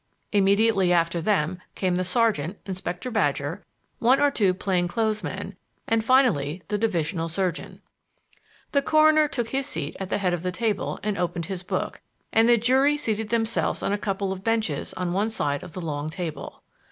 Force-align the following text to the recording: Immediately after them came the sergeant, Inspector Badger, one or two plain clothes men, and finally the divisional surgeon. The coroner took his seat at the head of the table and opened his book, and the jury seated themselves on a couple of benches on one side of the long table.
Immediately 0.31 0.91
after 0.91 1.21
them 1.21 1.59
came 1.75 1.93
the 1.93 2.03
sergeant, 2.03 2.57
Inspector 2.65 3.11
Badger, 3.11 3.63
one 3.99 4.19
or 4.19 4.31
two 4.31 4.51
plain 4.55 4.87
clothes 4.87 5.21
men, 5.21 5.55
and 5.85 6.03
finally 6.03 6.63
the 6.69 6.77
divisional 6.79 7.29
surgeon. 7.29 7.83
The 8.71 8.81
coroner 8.81 9.27
took 9.27 9.49
his 9.49 9.67
seat 9.67 9.95
at 9.99 10.09
the 10.09 10.17
head 10.17 10.33
of 10.33 10.41
the 10.41 10.51
table 10.51 10.99
and 11.03 11.19
opened 11.19 11.45
his 11.45 11.61
book, 11.61 12.01
and 12.33 12.49
the 12.49 12.57
jury 12.57 12.97
seated 12.97 13.29
themselves 13.29 13.83
on 13.83 13.93
a 13.93 13.97
couple 13.99 14.31
of 14.31 14.43
benches 14.43 14.91
on 14.95 15.13
one 15.13 15.29
side 15.29 15.61
of 15.61 15.73
the 15.73 15.81
long 15.81 16.09
table. 16.09 16.63